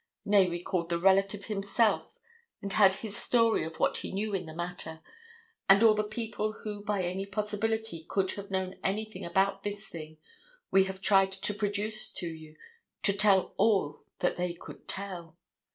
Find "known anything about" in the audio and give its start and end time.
8.49-9.61